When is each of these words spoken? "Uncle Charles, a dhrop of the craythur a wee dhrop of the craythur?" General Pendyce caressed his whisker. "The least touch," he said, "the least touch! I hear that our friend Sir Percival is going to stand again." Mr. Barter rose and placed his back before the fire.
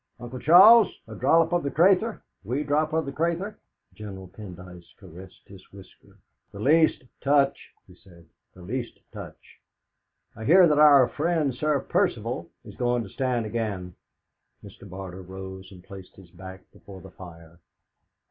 "Uncle 0.19 0.39
Charles, 0.39 0.91
a 1.07 1.13
dhrop 1.13 1.53
of 1.53 1.61
the 1.61 1.69
craythur 1.69 2.13
a 2.15 2.21
wee 2.43 2.63
dhrop 2.63 2.91
of 2.91 3.05
the 3.05 3.11
craythur?" 3.11 3.53
General 3.93 4.27
Pendyce 4.29 4.95
caressed 4.97 5.47
his 5.47 5.63
whisker. 5.71 6.17
"The 6.51 6.59
least 6.59 7.03
touch," 7.19 7.69
he 7.85 7.93
said, 7.93 8.25
"the 8.55 8.63
least 8.63 8.97
touch! 9.11 9.59
I 10.35 10.43
hear 10.45 10.67
that 10.67 10.79
our 10.79 11.07
friend 11.07 11.53
Sir 11.53 11.79
Percival 11.81 12.49
is 12.65 12.73
going 12.75 13.03
to 13.03 13.09
stand 13.09 13.45
again." 13.45 13.93
Mr. 14.63 14.89
Barter 14.89 15.21
rose 15.21 15.71
and 15.71 15.83
placed 15.83 16.15
his 16.15 16.31
back 16.31 16.61
before 16.71 17.01
the 17.01 17.11
fire. 17.11 17.59